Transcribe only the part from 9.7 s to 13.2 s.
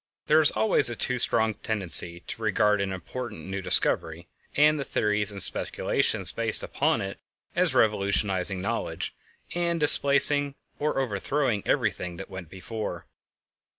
displacing or overthrowing everything that went before.